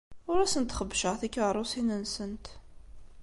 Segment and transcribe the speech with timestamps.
[0.29, 2.45] Ur asent-xebbceɣ tikeṛṛusin-nsent.